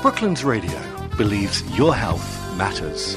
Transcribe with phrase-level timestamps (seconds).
[0.00, 0.80] Brooklands Radio
[1.16, 3.16] believes your health matters.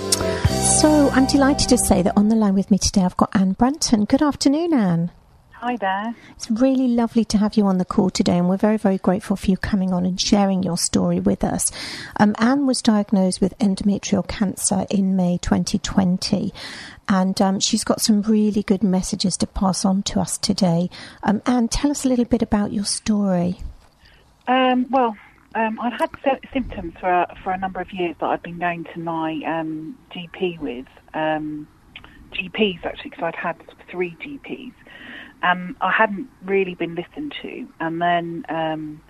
[0.82, 3.54] So I'm delighted to say that on the line with me today I've got Anne
[3.54, 4.08] Branton.
[4.08, 5.12] Good afternoon, Anne.
[5.52, 6.16] Hi there.
[6.32, 9.36] It's really lovely to have you on the call today, and we're very, very grateful
[9.36, 11.72] for you coming on and sharing your story with us.
[12.18, 16.52] Um, Anne was diagnosed with endometrial cancer in May 2020,
[17.08, 20.90] and um, she's got some really good messages to pass on to us today.
[21.22, 23.60] Um, Anne, tell us a little bit about your story.
[24.48, 25.16] Um, well,
[25.56, 28.60] um, I'd had sy- symptoms for a, for a number of years that I'd been
[28.60, 30.88] going to my um, GP with.
[31.14, 31.68] Um,
[32.32, 33.58] GPs actually, because I'd had
[33.90, 34.74] three GPs.
[35.44, 39.02] Um, I hadn't really been listened to, and then um,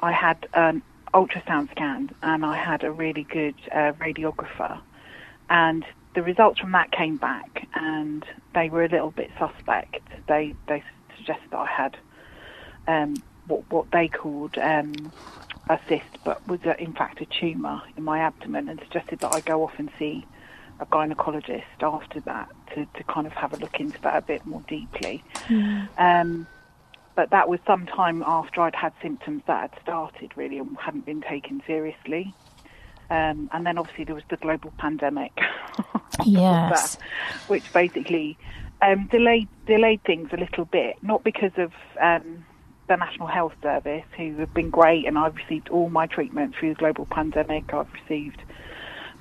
[0.00, 0.82] I had an
[1.14, 4.80] ultrasound scan, and I had a really good uh, radiographer,
[5.48, 8.24] and the results from that came back, and
[8.54, 10.00] they were a little bit suspect.
[10.28, 10.82] They they
[11.16, 11.96] suggested that I had
[12.88, 13.14] um,
[13.46, 14.58] what what they called
[15.68, 19.34] a cyst, but was uh, in fact a tumour in my abdomen, and suggested that
[19.34, 20.24] I go off and see
[20.78, 24.44] a gynecologist after that to, to kind of have a look into that a bit
[24.46, 25.24] more deeply.
[25.96, 26.46] Um,
[27.14, 31.06] but that was some time after I'd had symptoms that had started really and hadn't
[31.06, 32.34] been taken seriously.
[33.08, 35.32] Um, and then obviously there was the global pandemic,
[35.78, 36.96] on top of Yes.
[36.96, 37.02] that,
[37.48, 38.36] which basically
[38.82, 40.96] um, delayed delayed things a little bit.
[41.02, 42.44] Not because of um,
[42.88, 46.70] the National Health Service, who have been great, and I've received all my treatment through
[46.70, 47.72] the global pandemic.
[47.72, 48.42] I've received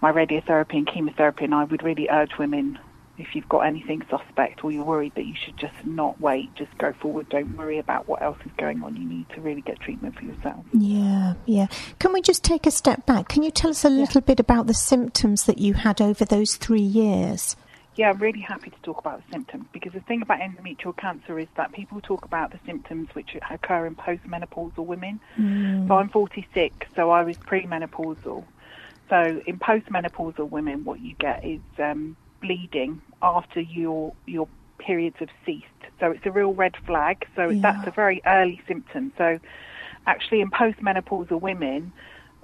[0.01, 2.79] my radiotherapy and chemotherapy, and I would really urge women
[3.17, 6.77] if you've got anything suspect or you're worried that you should just not wait, just
[6.77, 7.29] go forward.
[7.29, 8.95] Don't worry about what else is going on.
[8.95, 10.65] You need to really get treatment for yourself.
[10.73, 11.67] Yeah, yeah.
[11.99, 13.29] Can we just take a step back?
[13.29, 16.55] Can you tell us a little bit about the symptoms that you had over those
[16.55, 17.55] three years?
[17.97, 21.39] Yeah, I'm really happy to talk about the symptoms because the thing about endometrial cancer
[21.39, 25.19] is that people talk about the symptoms which occur in postmenopausal women.
[25.87, 28.43] So I'm 46, so I was premenopausal.
[29.09, 34.47] So in postmenopausal women, what you get is um, bleeding after your your
[34.79, 35.65] periods have ceased.
[35.99, 37.25] So it's a real red flag.
[37.35, 37.61] So Yeah.
[37.61, 39.13] that's a very early symptom.
[39.17, 39.39] So
[40.05, 41.93] actually, in postmenopausal women,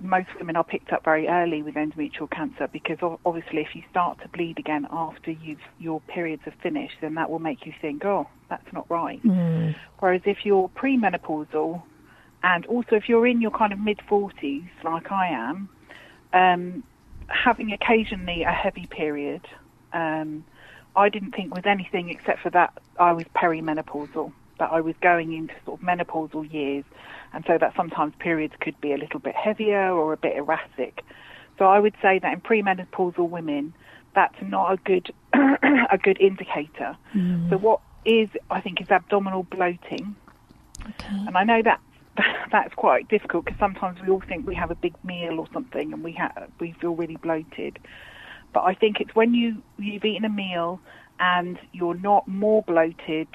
[0.01, 4.19] most women are picked up very early with endometrial cancer because obviously if you start
[4.21, 8.03] to bleed again after you've, your periods have finished, then that will make you think,
[8.05, 9.19] oh, that's not right.
[9.99, 11.83] Whereas if you're premenopausal
[12.43, 15.69] and also if you're in your kind of mid 40s, like I am,
[16.33, 16.83] um,
[17.27, 19.41] having occasionally a heavy period,
[19.93, 20.43] um,
[20.95, 25.33] I didn't think was anything except for that I was perimenopausal, that I was going
[25.33, 26.85] into sort of menopausal years,
[27.33, 31.01] and so that sometimes periods could be a little bit heavier or a bit erratic.
[31.57, 33.73] So I would say that in premenopausal women,
[34.13, 36.95] that's not a good a good indicator.
[37.15, 37.49] Mm.
[37.49, 40.15] So what is I think is abdominal bloating,
[40.89, 41.15] Okay.
[41.27, 41.79] and I know that
[42.51, 45.91] that's quite difficult because sometimes we all think we have a big meal or something
[45.91, 47.79] and we ha- we feel really bloated.
[48.53, 50.79] But I think it's when you you've eaten a meal
[51.19, 53.27] and you're not more bloated.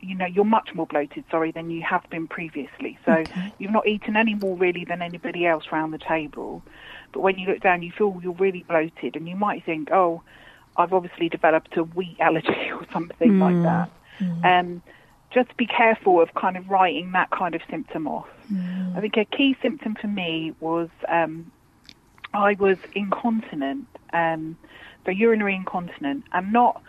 [0.00, 2.98] You know, you're much more bloated, sorry, than you have been previously.
[3.04, 3.52] So Okay.
[3.58, 6.62] you've not eaten any more really than anybody else round the table.
[7.12, 10.22] But when you look down, you feel you're really bloated, and you might think, "Oh,
[10.76, 13.90] I've obviously developed a wheat allergy or something like that."
[14.44, 14.82] Um,
[15.32, 18.28] just be careful of kind of writing that kind of symptom off.
[18.96, 21.50] I think a key symptom for me was um,
[22.32, 24.56] I was incontinent, um,
[25.04, 26.82] so urinary incontinent, and not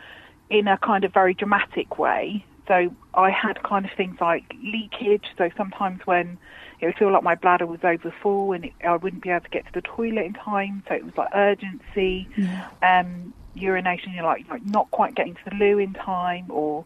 [0.49, 2.45] in a kind of very dramatic way.
[2.67, 5.25] So I had kind of things like leakage.
[5.37, 6.37] So sometimes when
[6.79, 9.41] it would feel like my bladder was over full and it, I wouldn't be able
[9.41, 10.83] to get to the toilet in time.
[10.87, 12.27] So it was like urgency,
[12.83, 14.13] um, urination.
[14.13, 16.85] You're like like not quite getting to the loo in time, or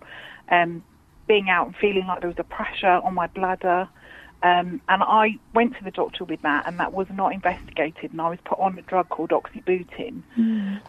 [0.50, 0.84] um,
[1.28, 3.90] being out and feeling like there was a pressure on my bladder.
[4.44, 8.20] Um, and I went to the doctor with that, and that was not investigated, and
[8.20, 10.24] I was put on a drug called oxybutynin.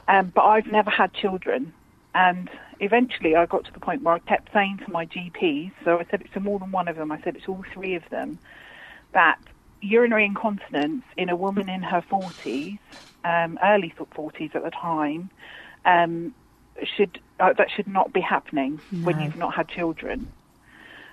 [0.09, 1.75] Um, but I've never had children,
[2.15, 2.51] and
[2.81, 6.07] eventually I got to the point where I kept saying to my GPs, so I
[6.11, 8.03] said it to more than one of them, I said it to all three of
[8.11, 8.39] them,
[9.15, 9.39] that
[9.81, 12.79] urinary incontinence in a woman in her 40s,
[13.25, 15.31] um, early 40s at the time,
[15.85, 16.35] um,
[16.97, 20.29] should uh, that should not be happening when you've not had children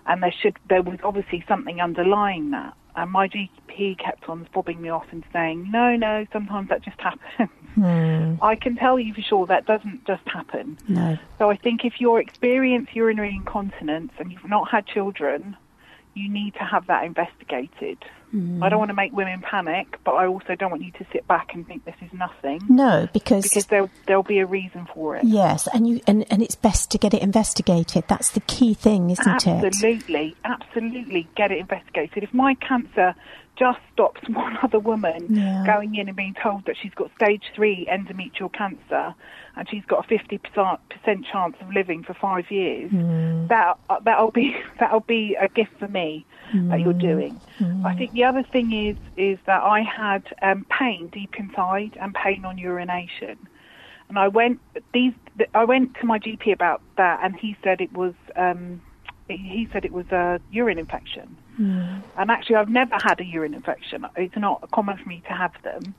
[0.05, 2.73] and there should there was obviously something underlying that.
[2.99, 6.99] And my GP kept on fobbing me off and saying, "No, no, sometimes that just
[6.99, 8.33] happens." Hmm.
[8.41, 10.77] I can tell you for sure that doesn't just happen.
[10.87, 11.17] No.
[11.37, 15.55] So I think if you experience urinary incontinence and you've not had children,
[16.15, 17.99] you need to have that investigated.
[18.31, 18.77] I don't mm.
[18.77, 21.65] want to make women panic, but I also don't want you to sit back and
[21.65, 25.23] think this is nothing No, because, because there'll there'll be a reason for it.
[25.23, 28.03] yes, and you and, and it's best to get it investigated.
[28.07, 29.47] That's the key thing, isn't it?
[29.47, 32.23] Absolutely, absolutely get it investigated.
[32.23, 33.15] If my cancer
[33.59, 35.63] just stops one other woman Yeah.
[35.65, 39.13] going in and being told that she's got stage three endometrial cancer
[39.55, 42.91] and she's got a fifty percent chance of living for five years.
[43.49, 46.25] That uh, that'll be that'll be a gift for me
[46.69, 47.41] that you're doing.
[47.83, 52.13] I think the other thing is is that I had um, pain deep inside and
[52.13, 53.37] pain on urination
[54.09, 54.59] and I went
[54.93, 55.13] these
[55.53, 58.81] I went to my GP about that, and he said it was um,
[59.27, 61.37] he said it was a urine infection.
[61.59, 64.05] And actually, I've never had a urine infection.
[64.15, 65.93] It's not common for me to have them.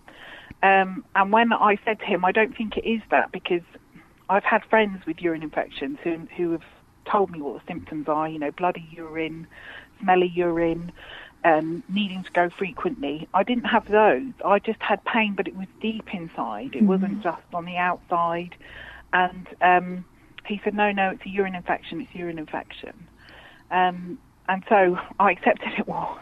[0.62, 3.62] Um, and when I said to him, I don't think it is that because
[4.28, 6.64] I've had friends with urine infections who who have
[7.10, 8.28] told me what the symptoms are.
[8.28, 9.46] You know, bloody urine,
[10.00, 10.92] smelly urine,
[11.44, 13.28] um, needing to go frequently.
[13.32, 14.32] I didn't have those.
[14.44, 16.74] I just had pain, but it was deep inside.
[16.74, 18.54] It wasn't just on the outside.
[19.12, 20.04] And um,
[20.46, 22.00] he said, no, no, it's a urine infection.
[22.00, 23.08] It's a urine infection.
[23.70, 24.18] Um,
[24.50, 26.18] and so I accepted it was.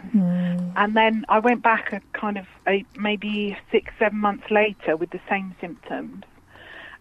[0.76, 5.10] And then I went back a kind of a, maybe six, seven months later with
[5.10, 6.24] the same symptoms.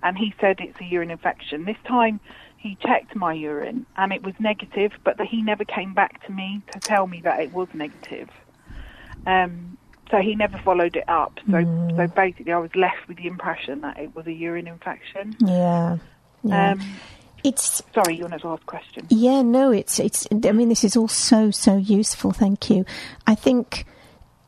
[0.03, 1.65] And he said it's a urine infection.
[1.65, 2.21] This time
[2.57, 6.31] he checked my urine and it was negative, but that he never came back to
[6.31, 8.29] me to tell me that it was negative.
[9.25, 9.77] Um,
[10.09, 11.39] so he never followed it up.
[11.51, 15.35] So, so basically, I was left with the impression that it was a urine infection.
[15.41, 15.97] Yeah.
[16.43, 16.71] Yeah.
[16.71, 16.99] Um,
[17.47, 19.05] it's sorry, you wanted to ask question.
[19.09, 20.27] Yeah, no, it's it's.
[20.31, 22.31] I mean, this is all so so useful.
[22.31, 22.85] Thank you.
[23.25, 23.85] I think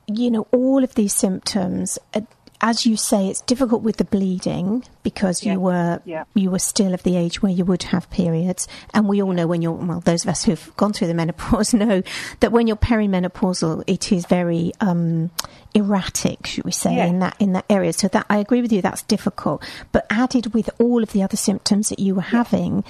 [0.08, 1.98] you know all of these symptoms.
[2.14, 2.22] Uh,
[2.62, 6.26] as you say, it's difficult with the bleeding because Yeah, you were yeah.
[6.36, 9.48] you were still of the age where you would have periods, and we all know
[9.48, 10.02] when you're well.
[10.02, 12.04] Those of us who've gone through the menopause know
[12.42, 15.32] that when you're perimenopausal, it is very um,
[15.74, 17.06] erratic, should we say, Yeah.
[17.06, 17.94] in that in that area.
[17.94, 18.82] So that I agree with you.
[18.82, 22.84] That's difficult, but added with all of the other symptoms that you were having,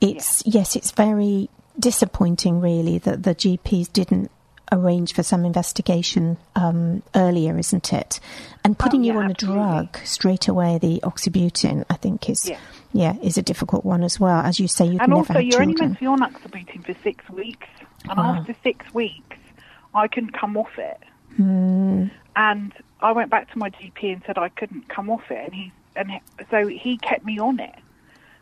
[0.00, 1.48] it's yes, it's very
[1.78, 4.30] disappointing, really, that the GPs didn't
[4.72, 8.20] arrange for some investigation um, earlier, isn't it?
[8.64, 9.62] And putting yeah, you on absolutely.
[9.62, 12.58] a drug straight away, the oxybutynin, I think is Yeah.
[12.92, 14.40] yeah is a difficult one as well.
[14.40, 16.84] As you say, you've and never also, had you're only meant to be on oxybutynin
[16.84, 17.66] for six weeks,
[18.08, 18.36] and Wow.
[18.40, 19.36] after six weeks,
[19.94, 21.00] I couldn't come off it.
[21.36, 22.06] Hmm.
[22.34, 25.54] And I went back to my GP and said I couldn't come off it, and
[25.54, 26.20] he and he,
[26.50, 27.74] so he kept me on it.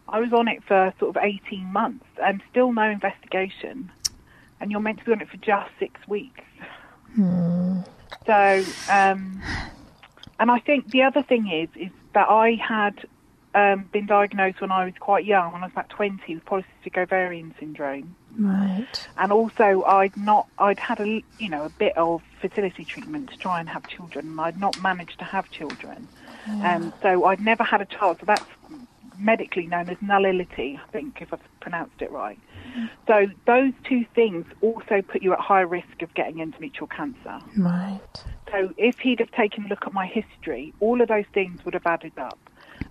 [0.08, 3.90] I was on it for sort of 18 months, and still no investigation.
[4.64, 6.40] And you're meant to be on it for just six weeks.
[8.24, 9.42] So, um,
[10.40, 13.06] and I think the other thing is is that I had
[13.54, 16.96] um, been diagnosed when I was quite young, when I was about 20, with polycystic
[16.96, 18.86] ovarian syndrome, right.
[19.18, 23.36] and also I'd not, I'd had a, you know, a bit of fertility treatment to
[23.36, 26.08] try and have children, and I'd not managed to have children,
[26.62, 28.16] um, so I'd never had a child.
[28.20, 28.46] So that's
[29.18, 32.38] medically known as nullity, I think, if I've pronounced it right.
[33.06, 37.40] So those two things also put you at high risk of getting endometrial cancer.
[37.56, 38.00] Right.
[38.50, 41.74] So if he'd have taken a look at my history, all of those things would
[41.74, 42.38] have added up.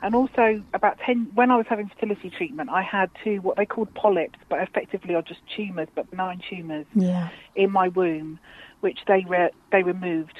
[0.02, 3.66] And also, about 10, when I was having fertility treatment, I had two, what they
[3.66, 7.30] called polyps, but effectively are just tumours, but benign tumours Yeah.
[7.56, 8.40] in my womb,
[8.82, 10.38] which they, re- they removed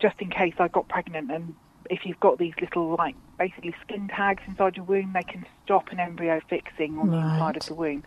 [0.00, 1.30] just in case I got pregnant.
[1.30, 1.54] And
[1.90, 5.90] if you've got these little, like, basically skin tags inside your womb, they can stop
[5.90, 8.04] an embryo fixing on the inside of the womb.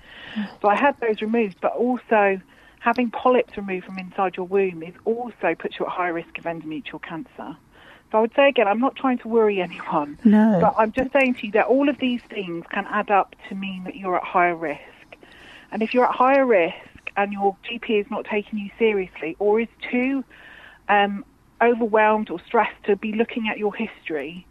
[0.61, 2.41] So I had those removed, but also
[2.79, 6.45] having polyps removed from inside your womb is also puts you at high risk of
[6.45, 7.57] endometrial cancer.
[8.11, 10.59] So I would say again, I'm not trying to worry anyone, No.
[10.61, 13.55] but I'm just saying to you that all of these things can add up to
[13.55, 14.81] mean that you're at higher risk.
[15.71, 16.75] And if you're at higher risk
[17.17, 20.23] and your GP is not taking you seriously or is too
[20.87, 21.25] um,
[21.61, 24.45] overwhelmed or stressed to be looking at your history,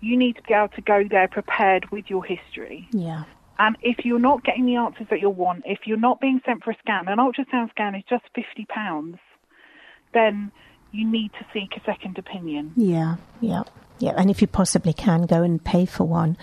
[0.00, 2.88] you need to be able to go there prepared with your history.
[2.92, 3.24] Yeah.
[3.58, 6.62] And if you're not getting the answers that you want, if you're not being sent
[6.62, 9.16] for a scan, an ultrasound scan is just fifty pounds,
[10.12, 10.52] then
[10.92, 12.72] you need to seek a second opinion.
[12.76, 13.16] Yeah.
[13.40, 13.62] Yeah.
[13.98, 14.14] Yeah.
[14.16, 16.36] And if you possibly can, go and pay for one.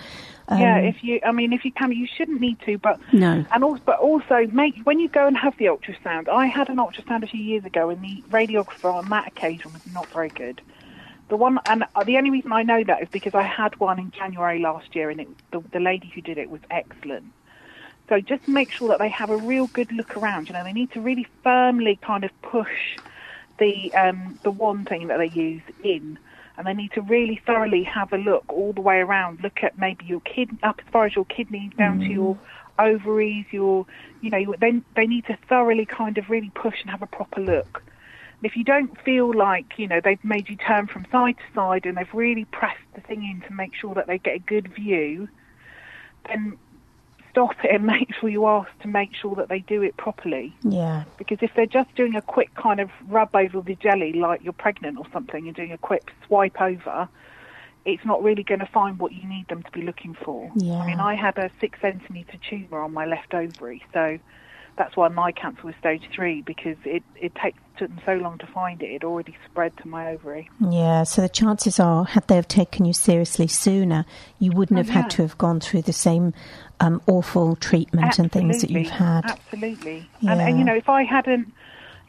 [0.48, 3.46] Um, yeah, if you, I mean, if you can, you shouldn't need to, but No.
[3.52, 6.28] and also, but also, make when you go and have the ultrasound.
[6.28, 9.82] I had an ultrasound a few years ago, and the radiographer on that occasion was
[9.94, 10.62] not very good.
[11.30, 14.12] The one, and the only reason I know that is because I had one in
[14.12, 17.32] January last year, and it, the, the lady who did it was excellent.
[18.10, 20.50] So just make sure that they have a real good look around.
[20.50, 22.98] You know, they need to really firmly kind of push
[23.60, 26.20] the um, the one thing that they use in,
[26.58, 29.40] and they need to really thoroughly have a look all the way around.
[29.42, 32.14] Look at maybe your kid up as far as your kidneys down to mm.
[32.14, 32.40] your
[32.80, 33.86] ovaries, your
[34.22, 37.42] you know, they they need to thoroughly kind of really push and have a proper
[37.42, 37.84] look.
[38.38, 41.56] And if you don't feel like you know they've made you turn from side to
[41.56, 44.40] side and they've really pressed the thing in to make sure that they get a
[44.40, 45.28] good view,
[46.28, 46.58] then
[47.34, 50.56] stop it and make sure you ask to make sure that they do it properly.
[50.62, 51.04] Yeah.
[51.18, 54.54] Because if they're just doing a quick kind of rub over the jelly, like you're
[54.54, 57.10] pregnant or something, and doing a quick swipe over,
[57.86, 60.50] it's not really going to find what you need them to be looking for.
[60.56, 60.78] Yeah.
[60.78, 64.20] I mean, I had a six centimetre tumour on my left ovary, so
[64.78, 68.38] that's why my cancer was stage three because it it takes took them so long
[68.38, 68.88] to find it.
[68.88, 70.50] It already spread to my ovary.
[70.60, 74.06] Yeah, so the chances are, had they have taken you seriously sooner,
[74.40, 76.34] you wouldn't Oh, have had to have gone through the same
[76.80, 79.26] um, awful treatment and things that you've had.
[79.26, 80.08] Absolutely.
[80.22, 81.52] And, and you know, if I hadn't,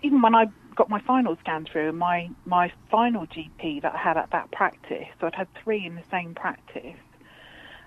[0.02, 4.16] even when I got my final scan through, my my final GP that I had
[4.16, 6.96] at that practice, so I'd had three in the same practice,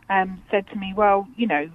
[0.10, 1.70] um, said to me, "Well, you know,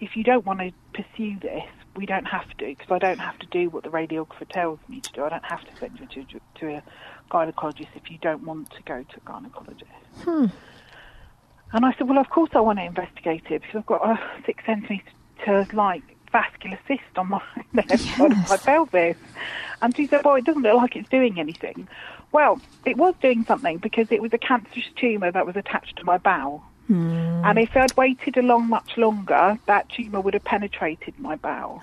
[0.00, 1.64] if you don't want to pursue this,
[1.96, 5.00] we don't have to, because I don't have to do what the radiographer tells me
[5.00, 5.24] to do.
[5.24, 6.82] I don't have to send you to to a
[7.30, 10.46] gynecologist if you don't want to go to a gynecologist." Hmm.
[11.72, 14.20] And I said, well, of course I want to investigate it because I've got a
[14.46, 19.16] six centimetre like vascular cyst on my left side of my pelvis.
[19.82, 21.88] And she said, well, it doesn't look like it's doing anything.
[22.30, 26.04] Well, it was doing something because it was a cancerous tumour that was attached to
[26.04, 26.64] my bowel.
[26.86, 27.42] Hmm.
[27.44, 31.82] And if I'd waited along much longer, that tumour would have penetrated my bowel.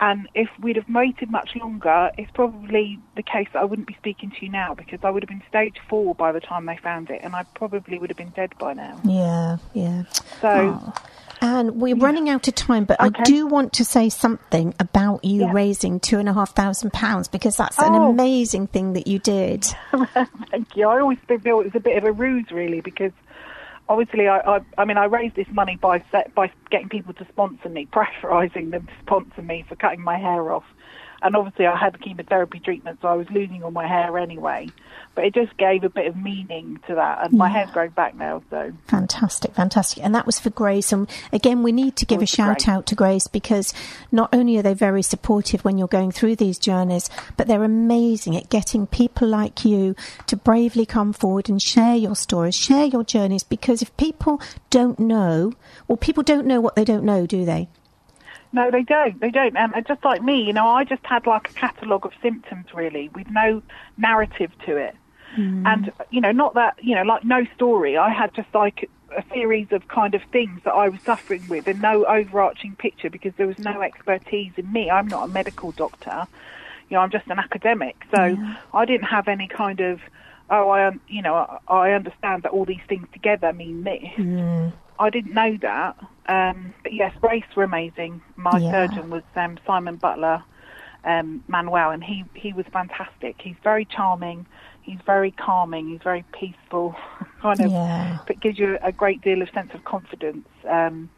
[0.00, 3.94] And if we'd have waited much longer, it's probably the case that I wouldn't be
[3.94, 6.76] speaking to you now because I would have been stage four by the time they
[6.76, 9.00] found it, and I probably would have been dead by now.
[9.04, 10.02] Yeah, yeah.
[10.40, 10.92] So, Oh.
[11.40, 15.42] And we're running out of time, but I do want to say something about you
[15.42, 15.52] Yeah.
[15.52, 18.08] raising two and a half thousand pounds because that's an Oh.
[18.10, 19.64] amazing thing that you did.
[20.50, 20.88] thank you.
[20.88, 23.12] I always feel it was a bit of a ruse, really, because
[23.88, 27.26] obviously, I, I, I mean, I raised this money by set, by getting people to
[27.28, 30.64] sponsor me, pressurising them to sponsor me for cutting my hair off.
[31.24, 34.68] And obviously, I had the chemotherapy treatment, so I was losing all my hair anyway.
[35.14, 37.52] But it just gave a bit of meaning to that, and my mm.
[37.52, 40.04] hair's growing back now, so Fantastic, fantastic.
[40.04, 40.92] And that was for Grace.
[40.92, 42.68] And again, we need to give a shout Grace.
[42.68, 43.72] out to Grace because
[44.12, 48.36] not only are they very supportive when you're going through these journeys, but they're amazing
[48.36, 53.02] at getting people like you to bravely come forward and share your stories, share your
[53.04, 53.44] journeys.
[53.44, 55.54] Because if people don't know,
[55.88, 57.68] well, people don't know what they don't know, do they?
[58.54, 59.20] No, they don't.
[59.20, 59.56] They don't.
[59.56, 62.66] And and just like me, you know, I just had like a catalogue of symptoms
[62.72, 63.62] really, with no
[63.98, 64.94] narrative to it.
[65.34, 65.66] Hmm.
[65.66, 67.96] And you know, not that you know, like no story.
[67.96, 71.66] I had just like a series of kind of things that I was suffering with,
[71.66, 74.88] and no overarching picture because there was no expertise in me.
[74.88, 76.28] I'm not a medical doctor.
[76.88, 78.36] You know, I'm just an academic, so
[78.72, 80.00] I didn't have any kind of.
[80.48, 84.04] Oh, I, you know, I, I understand that all these things together mean this.
[84.98, 85.96] I didn't know that.
[86.26, 88.22] Um, but yes, Grace were amazing.
[88.36, 88.70] My Yeah.
[88.70, 90.42] surgeon was um, Simon Butler
[91.04, 93.36] um, Manuel, and he, he was fantastic.
[93.42, 94.46] He's very charming.
[94.82, 95.88] He's very calming.
[95.88, 96.96] He's very peaceful.
[97.42, 98.18] kind of, Yeah.
[98.26, 101.10] but gives you a great deal of sense of confidence um,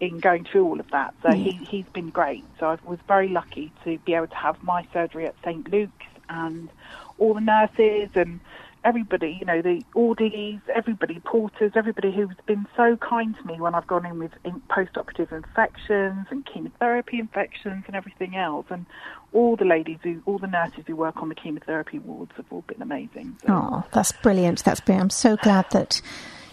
[0.00, 1.14] in going through all of that.
[1.22, 2.44] So he, he's been great.
[2.60, 6.06] So I was very lucky to be able to have my surgery at St Luke's
[6.28, 6.70] and
[7.18, 8.40] all the nurses and
[8.84, 13.74] everybody, you know, the orderlies, everybody, porters, everybody who's been so kind to me when
[13.74, 14.32] I've gone in with
[14.68, 18.66] post-operative infections and chemotherapy infections and everything else.
[18.70, 18.86] And
[19.32, 22.64] all the ladies who, all the nurses who work on the chemotherapy wards have all
[22.66, 23.36] been amazing.
[23.46, 24.64] So, Oh, that's brilliant.
[24.64, 25.04] That's brilliant.
[25.04, 26.00] I'm so glad that,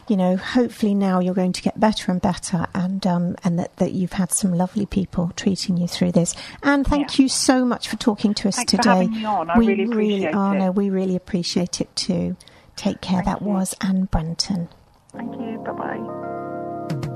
[0.09, 3.75] you know, hopefully now you're going to get better and better and um, and that,
[3.77, 6.35] that you've had some lovely people treating you through this.
[6.63, 7.23] And thank Yeah.
[7.23, 8.89] you so much for talking to us Thanks for today.
[8.89, 9.49] having me on.
[9.49, 10.57] I we really appreciate oh, it.
[10.59, 12.35] no, we really appreciate it too.
[12.75, 13.23] Take care.
[13.23, 13.47] Thank that you.
[13.53, 14.69] was Anne Brunton.
[15.13, 15.57] Thank you.
[15.65, 17.15] Bye bye.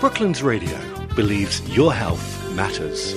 [0.00, 0.76] Brooklands Radio
[1.14, 3.14] believes your health matters.